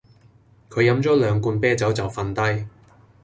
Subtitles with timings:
[0.71, 2.67] 佢飲咗兩罐啤酒就瞓低